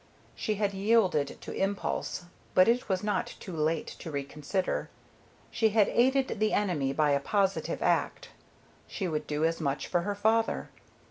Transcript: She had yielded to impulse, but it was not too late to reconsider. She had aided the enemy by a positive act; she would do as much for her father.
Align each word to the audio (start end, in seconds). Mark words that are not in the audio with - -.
She 0.33 0.55
had 0.55 0.73
yielded 0.73 1.39
to 1.41 1.53
impulse, 1.53 2.25
but 2.55 2.67
it 2.67 2.89
was 2.89 3.03
not 3.03 3.35
too 3.39 3.55
late 3.55 3.85
to 3.99 4.09
reconsider. 4.09 4.89
She 5.51 5.69
had 5.69 5.89
aided 5.89 6.39
the 6.39 6.53
enemy 6.53 6.91
by 6.91 7.11
a 7.11 7.19
positive 7.19 7.83
act; 7.83 8.29
she 8.87 9.07
would 9.07 9.27
do 9.27 9.45
as 9.45 9.61
much 9.61 9.85
for 9.87 10.01
her 10.01 10.15
father. 10.15 10.71